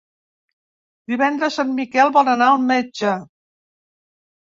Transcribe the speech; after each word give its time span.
Divendres 1.13 1.59
en 1.65 1.77
Miquel 1.83 2.17
vol 2.19 2.35
anar 2.35 2.51
al 2.57 2.69
metge. 2.75 3.17